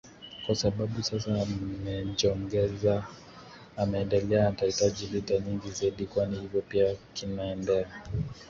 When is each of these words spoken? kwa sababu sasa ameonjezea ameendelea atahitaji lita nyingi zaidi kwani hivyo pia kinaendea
kwa 0.45 0.55
sababu 0.55 1.03
sasa 1.03 1.31
ameonjezea 2.05 3.07
ameendelea 3.77 4.47
atahitaji 4.47 5.07
lita 5.07 5.39
nyingi 5.39 5.71
zaidi 5.71 6.05
kwani 6.05 6.39
hivyo 6.39 6.61
pia 6.61 6.95
kinaendea 7.13 8.03